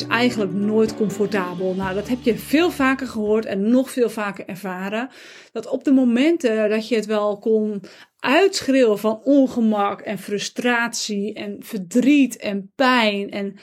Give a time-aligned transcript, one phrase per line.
[0.00, 1.74] is eigenlijk nooit comfortabel.
[1.74, 5.08] Nou, dat heb je veel vaker gehoord en nog veel vaker ervaren.
[5.52, 7.82] Dat op de momenten dat je het wel kon
[8.18, 13.56] uitschreeuwen van ongemak en frustratie en verdriet en pijn en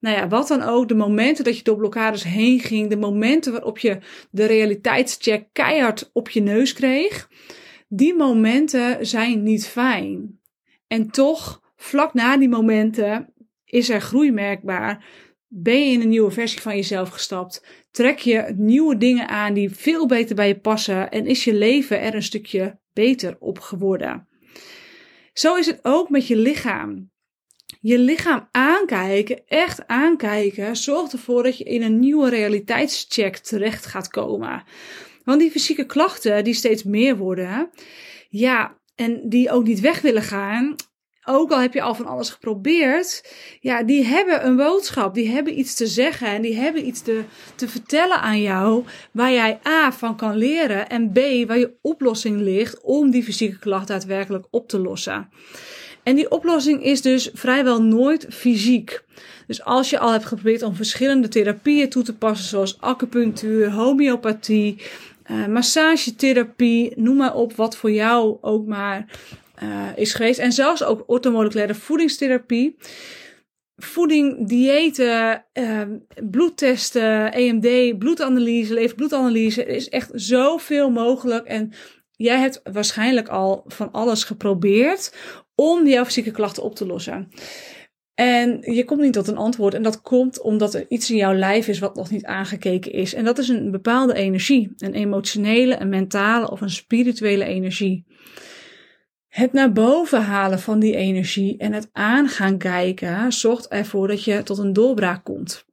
[0.00, 3.52] nou ja, wat dan ook, de momenten dat je door blokkades heen ging, de momenten
[3.52, 3.98] waarop je
[4.30, 7.28] de realiteitscheck keihard op je neus kreeg,
[7.88, 10.40] die momenten zijn niet fijn.
[10.86, 13.32] En toch, vlak na die momenten,
[13.64, 15.04] is er groei merkbaar.
[15.56, 17.64] Ben je in een nieuwe versie van jezelf gestapt?
[17.90, 21.10] Trek je nieuwe dingen aan die veel beter bij je passen?
[21.10, 24.28] En is je leven er een stukje beter op geworden?
[25.32, 27.10] Zo is het ook met je lichaam.
[27.80, 34.08] Je lichaam aankijken, echt aankijken, zorgt ervoor dat je in een nieuwe realiteitscheck terecht gaat
[34.08, 34.64] komen.
[35.24, 37.70] Want die fysieke klachten die steeds meer worden,
[38.28, 40.74] ja, en die ook niet weg willen gaan,
[41.24, 43.24] ook al heb je al van alles geprobeerd,
[43.60, 47.22] ja, die hebben een boodschap, die hebben iets te zeggen en die hebben iets te,
[47.54, 52.40] te vertellen aan jou waar jij A van kan leren en B waar je oplossing
[52.40, 55.28] ligt om die fysieke klacht daadwerkelijk op te lossen.
[56.02, 59.02] En die oplossing is dus vrijwel nooit fysiek.
[59.46, 64.76] Dus als je al hebt geprobeerd om verschillende therapieën toe te passen, zoals acupunctuur, homeopathie,
[65.30, 69.06] uh, massagetherapie, noem maar op wat voor jou ook maar
[69.62, 70.38] uh, is geweest.
[70.38, 72.76] En zelfs ook orthomoleculaire voedingstherapie.
[73.76, 75.82] Voeding, diëten, uh,
[76.30, 79.64] bloedtesten, EMD, bloedanalyse, leverbloedanalyse.
[79.64, 81.46] Er is echt zoveel mogelijk.
[81.46, 81.72] En
[82.10, 85.14] jij hebt waarschijnlijk al van alles geprobeerd
[85.54, 87.28] om jouw fysieke klachten op te lossen.
[88.14, 89.74] En je komt niet tot een antwoord.
[89.74, 93.14] En dat komt omdat er iets in jouw lijf is wat nog niet aangekeken is.
[93.14, 94.72] En dat is een bepaalde energie.
[94.76, 98.04] Een emotionele, een mentale of een spirituele energie.
[99.34, 104.24] Het naar boven halen van die energie en het aan gaan kijken zorgt ervoor dat
[104.24, 105.66] je tot een doorbraak komt.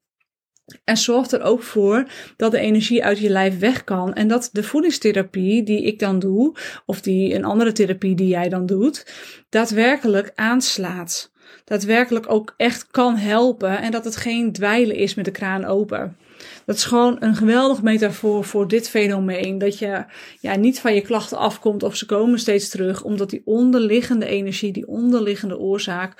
[0.84, 4.14] En zorgt er ook voor dat de energie uit je lijf weg kan.
[4.14, 6.56] En dat de voedingstherapie die ik dan doe,
[6.86, 9.14] of die een andere therapie die jij dan doet,
[9.50, 11.32] daadwerkelijk aanslaat.
[11.72, 16.18] Daadwerkelijk ook echt kan helpen en dat het geen dweilen is met de kraan open.
[16.66, 19.58] Dat is gewoon een geweldig metafoor voor dit fenomeen.
[19.58, 20.04] Dat je
[20.40, 24.72] ja, niet van je klachten afkomt of ze komen steeds terug, omdat die onderliggende energie,
[24.72, 26.14] die onderliggende oorzaak,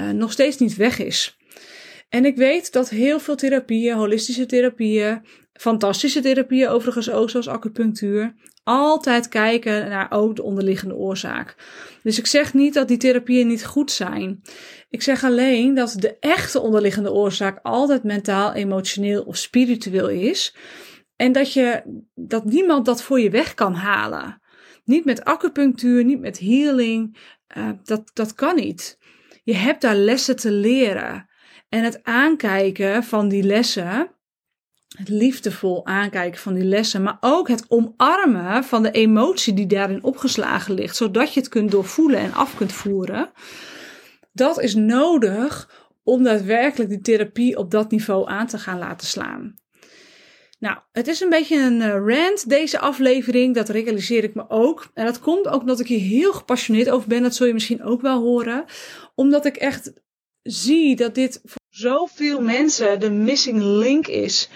[0.00, 1.36] uh, nog steeds niet weg is.
[2.12, 8.34] En ik weet dat heel veel therapieën, holistische therapieën, fantastische therapieën overigens ook, zoals acupunctuur,
[8.64, 11.56] altijd kijken naar ook de onderliggende oorzaak.
[12.02, 14.42] Dus ik zeg niet dat die therapieën niet goed zijn.
[14.90, 20.56] Ik zeg alleen dat de echte onderliggende oorzaak altijd mentaal, emotioneel of spiritueel is.
[21.16, 21.82] En dat, je,
[22.14, 24.40] dat niemand dat voor je weg kan halen.
[24.84, 27.16] Niet met acupunctuur, niet met healing.
[27.56, 28.98] Uh, dat, dat kan niet.
[29.44, 31.30] Je hebt daar lessen te leren.
[31.72, 34.10] En het aankijken van die lessen,
[34.96, 40.02] het liefdevol aankijken van die lessen, maar ook het omarmen van de emotie die daarin
[40.02, 43.30] opgeslagen ligt, zodat je het kunt doorvoelen en af kunt voeren.
[44.32, 45.70] Dat is nodig
[46.02, 49.54] om daadwerkelijk die therapie op dat niveau aan te gaan laten slaan.
[50.58, 53.54] Nou, het is een beetje een eh, rant, deze aflevering.
[53.54, 54.90] Dat realiseer ik me ook.
[54.94, 57.22] En dat komt ook omdat ik hier heel gepassioneerd over ben.
[57.22, 58.64] Dat zul je misschien ook wel horen.
[59.14, 59.92] Omdat ik echt
[60.42, 61.40] zie dat dit
[61.72, 64.48] zoveel mensen de missing link is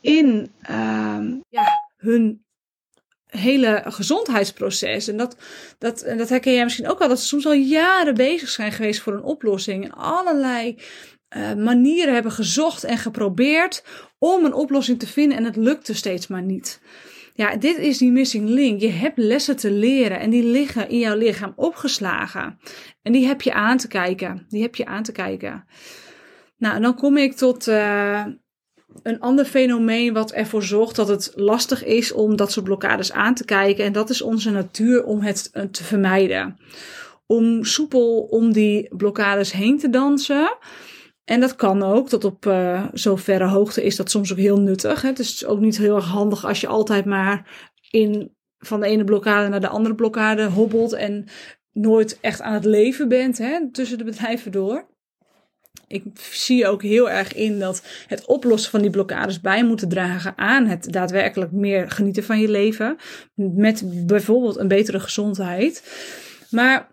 [0.00, 1.18] in uh,
[1.48, 1.64] ja,
[1.96, 2.44] hun
[3.26, 5.08] hele gezondheidsproces.
[5.08, 5.36] En dat,
[5.78, 8.72] dat, en dat herken jij misschien ook wel, dat ze soms al jaren bezig zijn
[8.72, 9.84] geweest voor een oplossing.
[9.84, 10.78] En allerlei
[11.36, 13.84] uh, manieren hebben gezocht en geprobeerd
[14.18, 16.80] om een oplossing te vinden en het lukte steeds maar niet.
[17.34, 18.80] Ja, dit is die missing link.
[18.80, 22.58] Je hebt lessen te leren en die liggen in jouw lichaam opgeslagen.
[23.02, 24.46] En die heb je aan te kijken.
[24.48, 25.64] Die heb je aan te kijken.
[26.62, 28.26] Nou, dan kom ik tot uh,
[29.02, 33.34] een ander fenomeen wat ervoor zorgt dat het lastig is om dat soort blokkades aan
[33.34, 33.84] te kijken.
[33.84, 36.58] En dat is onze natuur om het eh, te vermijden.
[37.26, 40.56] Om soepel om die blokkades heen te dansen.
[41.24, 45.02] En dat kan ook, tot op uh, zoverre hoogte is dat soms ook heel nuttig.
[45.02, 45.08] Hè.
[45.08, 49.04] Het is ook niet heel erg handig als je altijd maar in, van de ene
[49.04, 51.24] blokkade naar de andere blokkade hobbelt en
[51.72, 54.90] nooit echt aan het leven bent hè, tussen de bedrijven door.
[55.92, 60.32] Ik zie ook heel erg in dat het oplossen van die blokkades bij moeten dragen
[60.36, 62.96] aan het daadwerkelijk meer genieten van je leven.
[63.34, 65.82] Met bijvoorbeeld een betere gezondheid.
[66.50, 66.88] Maar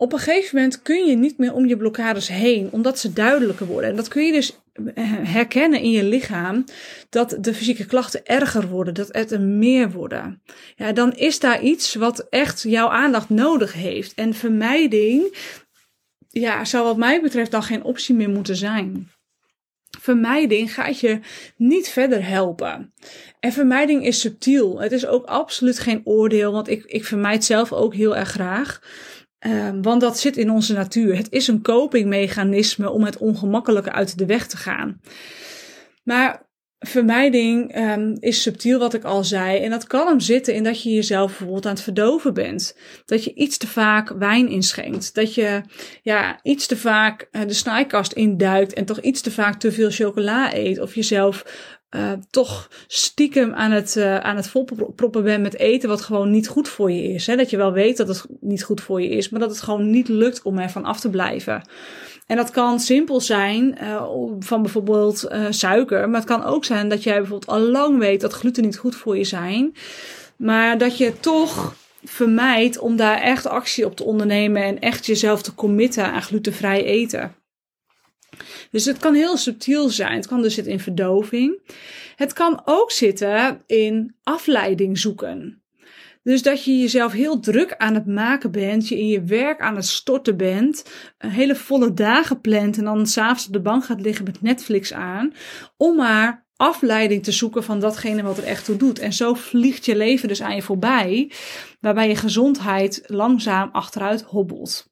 [0.00, 3.66] op een gegeven moment kun je niet meer om je blokkades heen, omdat ze duidelijker
[3.66, 3.90] worden.
[3.90, 4.58] En dat kun je dus
[4.94, 6.64] eh, herkennen in je lichaam,
[7.08, 10.42] dat de fysieke klachten erger worden, dat het er meer worden.
[10.76, 14.14] Ja, dan is daar iets wat echt jouw aandacht nodig heeft.
[14.14, 15.36] En vermijding,
[16.28, 19.10] ja, zou wat mij betreft dan geen optie meer moeten zijn.
[20.00, 21.20] vermijding gaat je
[21.56, 22.92] niet verder helpen.
[23.40, 24.80] En vermijding is subtiel.
[24.80, 28.80] Het is ook absoluut geen oordeel, want ik, ik vermijd zelf ook heel erg graag.
[29.46, 31.16] Um, want dat zit in onze natuur.
[31.16, 35.00] Het is een copingmechanisme om het ongemakkelijke uit de weg te gaan.
[36.04, 36.47] Maar
[36.78, 39.58] vermijding um, is subtiel, wat ik al zei.
[39.58, 42.76] En dat kan hem zitten in dat je jezelf bijvoorbeeld aan het verdoven bent.
[43.04, 45.14] Dat je iets te vaak wijn inschenkt.
[45.14, 45.62] Dat je
[46.02, 49.90] ja, iets te vaak uh, de snijkast induikt en toch iets te vaak te veel
[49.90, 50.80] chocola eet.
[50.80, 51.44] Of jezelf
[51.96, 56.48] uh, toch stiekem aan het, uh, aan het volproppen bent met eten wat gewoon niet
[56.48, 57.26] goed voor je is.
[57.26, 57.36] Hè?
[57.36, 59.90] Dat je wel weet dat het niet goed voor je is, maar dat het gewoon
[59.90, 61.62] niet lukt om ervan af te blijven.
[62.28, 64.02] En dat kan simpel zijn uh,
[64.38, 66.08] van bijvoorbeeld uh, suiker.
[66.08, 68.96] Maar het kan ook zijn dat jij bijvoorbeeld al lang weet dat gluten niet goed
[68.96, 69.74] voor je zijn.
[70.36, 75.42] Maar dat je toch vermijdt om daar echt actie op te ondernemen en echt jezelf
[75.42, 77.34] te committen aan glutenvrij eten.
[78.70, 80.16] Dus het kan heel subtiel zijn.
[80.16, 81.58] Het kan dus zitten in verdoving.
[82.16, 85.57] Het kan ook zitten in afleiding zoeken.
[86.28, 89.76] Dus dat je jezelf heel druk aan het maken bent, je in je werk aan
[89.76, 90.84] het storten bent,
[91.18, 94.92] een hele volle dagen plant en dan s'avonds op de bank gaat liggen met Netflix
[94.92, 95.32] aan,
[95.76, 98.98] om maar afleiding te zoeken van datgene wat er echt toe doet.
[98.98, 101.32] En zo vliegt je leven dus aan je voorbij,
[101.80, 104.90] waarbij je gezondheid langzaam achteruit hobbelt.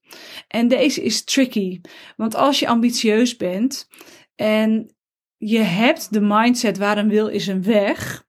[0.48, 1.80] En deze is tricky,
[2.16, 3.88] want als je ambitieus bent
[4.34, 4.94] en
[5.36, 8.24] je hebt de mindset waar een wil is een weg,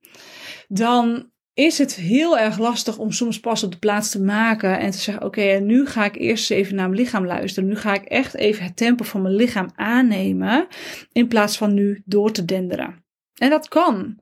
[0.68, 4.92] dan is het heel erg lastig om soms pas op de plaats te maken en
[4.92, 7.70] te zeggen: Oké, nu ga ik eerst even naar mijn lichaam luisteren.
[7.70, 10.68] Nu ga ik echt even het tempo van mijn lichaam aannemen,
[11.12, 13.06] in plaats van nu door te denderen.
[13.36, 14.20] En dat kan.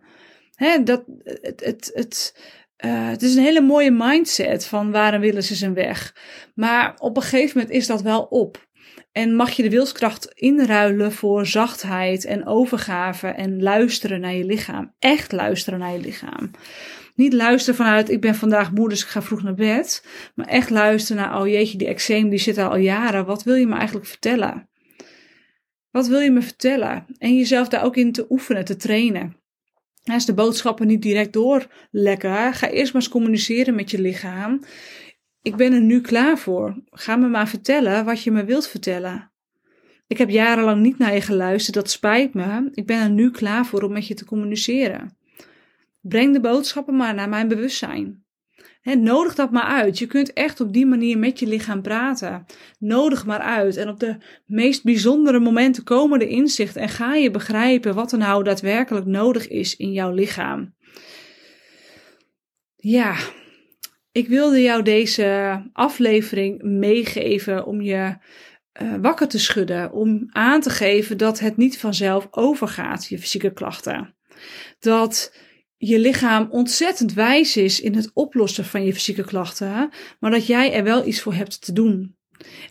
[0.83, 2.35] Dat, het, het, het,
[2.85, 6.15] uh, het is een hele mooie mindset van waarom willen ze zijn weg.
[6.53, 8.67] Maar op een gegeven moment is dat wel op.
[9.11, 14.93] En mag je de wilskracht inruilen voor zachtheid en overgave en luisteren naar je lichaam.
[14.99, 16.51] Echt luisteren naar je lichaam.
[17.15, 20.05] Niet luisteren vanuit ik ben vandaag moe dus ik ga vroeg naar bed.
[20.35, 23.25] Maar echt luisteren naar oh jeetje die eczeem die zit al jaren.
[23.25, 24.69] Wat wil je me eigenlijk vertellen?
[25.91, 27.05] Wat wil je me vertellen?
[27.17, 29.35] En jezelf daar ook in te oefenen, te trainen.
[30.03, 34.61] Als de boodschappen niet direct doorlekken, ga eerst maar eens communiceren met je lichaam.
[35.41, 36.83] Ik ben er nu klaar voor.
[36.89, 39.31] Ga me maar vertellen wat je me wilt vertellen.
[40.07, 42.69] Ik heb jarenlang niet naar je geluisterd, dat spijt me.
[42.73, 45.17] Ik ben er nu klaar voor om met je te communiceren.
[46.07, 48.23] Breng de boodschappen maar naar mijn bewustzijn.
[48.81, 49.99] Nodig dat maar uit.
[49.99, 52.45] Je kunt echt op die manier met je lichaam praten.
[52.79, 53.77] Nodig maar uit.
[53.77, 58.17] En op de meest bijzondere momenten komen de inzichten en ga je begrijpen wat er
[58.17, 60.75] nou daadwerkelijk nodig is in jouw lichaam.
[62.75, 63.15] Ja,
[64.11, 68.17] ik wilde jou deze aflevering meegeven om je
[68.81, 69.91] uh, wakker te schudden.
[69.91, 74.15] Om aan te geven dat het niet vanzelf overgaat, je fysieke klachten.
[74.79, 75.43] Dat
[75.87, 79.89] je lichaam ontzettend wijs is in het oplossen van je fysieke klachten,
[80.19, 82.15] maar dat jij er wel iets voor hebt te doen.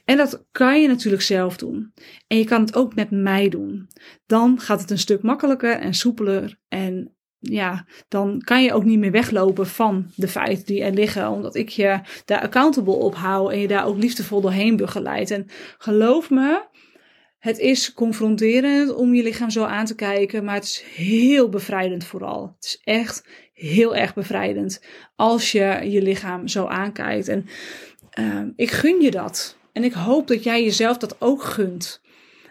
[0.05, 1.93] En dat kan je natuurlijk zelf doen.
[2.27, 3.89] En je kan het ook met mij doen.
[4.27, 6.59] Dan gaat het een stuk makkelijker en soepeler.
[6.69, 11.31] En ja, dan kan je ook niet meer weglopen van de feiten die er liggen,
[11.31, 15.31] omdat ik je daar accountable op hou en je daar ook liefdevol doorheen begeleid.
[15.31, 15.47] En
[15.79, 16.67] geloof me,
[17.45, 22.05] het is confronterend om je lichaam zo aan te kijken, maar het is heel bevrijdend
[22.05, 22.55] vooral.
[22.57, 24.83] Het is echt heel erg bevrijdend
[25.17, 27.29] als je je lichaam zo aankijkt.
[27.29, 27.47] En
[28.19, 29.57] uh, ik gun je dat.
[29.73, 32.01] En ik hoop dat jij jezelf dat ook gunt.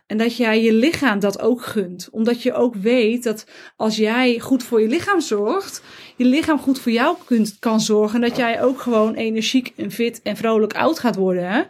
[0.08, 2.08] En dat jij je lichaam dat ook gunt.
[2.12, 3.46] Omdat je ook weet dat
[3.76, 5.82] als jij goed voor je lichaam zorgt,
[6.18, 8.22] je lichaam goed voor jou kunt, kan zorgen.
[8.22, 11.50] Dat jij ook gewoon energiek en fit en vrolijk oud gaat worden.
[11.52, 11.62] Hè?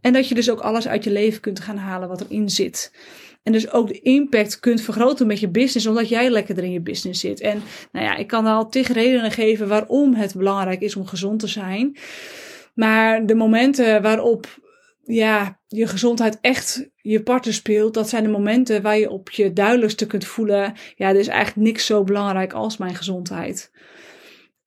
[0.00, 2.92] En dat je dus ook alles uit je leven kunt gaan halen wat erin zit.
[3.42, 6.80] En dus ook de impact kunt vergroten met je business, omdat jij lekkerder in je
[6.80, 7.40] business zit.
[7.40, 11.40] En nou ja, ik kan al tig redenen geven waarom het belangrijk is om gezond
[11.40, 11.96] te zijn.
[12.74, 14.60] Maar de momenten waarop
[15.04, 19.52] ja, je gezondheid echt je partner speelt, dat zijn de momenten waar je op je
[19.52, 23.70] duidelijkste kunt voelen, ja, er is eigenlijk niks zo belangrijk als mijn gezondheid.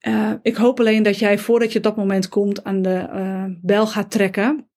[0.08, 3.86] Uh, ik hoop alleen dat jij voordat je dat moment komt aan de uh, bel
[3.86, 4.70] gaat trekken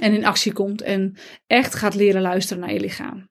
[0.00, 3.28] en in actie komt en echt gaat leren luisteren naar je lichaam.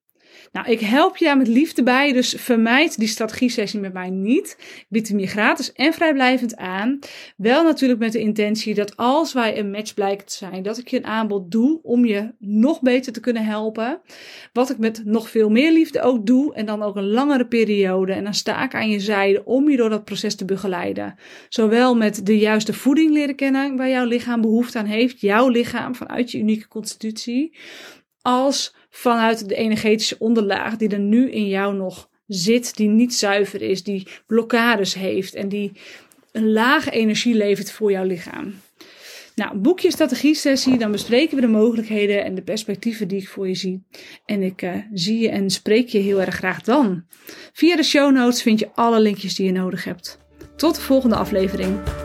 [0.53, 4.57] Nou, ik help je daar met liefde bij, dus vermijd die strategie-sessie met mij niet.
[4.89, 6.99] Bied hem je gratis en vrijblijvend aan.
[7.37, 10.87] Wel natuurlijk met de intentie dat als wij een match blijken te zijn, dat ik
[10.87, 14.01] je een aanbod doe om je nog beter te kunnen helpen.
[14.51, 18.13] Wat ik met nog veel meer liefde ook doe en dan ook een langere periode.
[18.13, 21.15] En dan sta ik aan je zijde om je door dat proces te begeleiden.
[21.49, 25.95] Zowel met de juiste voeding leren kennen waar jouw lichaam behoefte aan heeft, jouw lichaam
[25.95, 27.53] vanuit je unieke constitutie
[28.23, 33.61] als vanuit de energetische onderlaag die er nu in jou nog zit, die niet zuiver
[33.61, 35.71] is, die blokkades heeft en die
[36.31, 38.53] een lage energie levert voor jouw lichaam.
[39.35, 43.47] Nou, boek je strategie-sessie, dan bespreken we de mogelijkheden en de perspectieven die ik voor
[43.47, 43.83] je zie.
[44.25, 47.03] En ik uh, zie je en spreek je heel erg graag dan.
[47.53, 50.19] Via de show notes vind je alle linkjes die je nodig hebt.
[50.55, 52.02] Tot de volgende aflevering.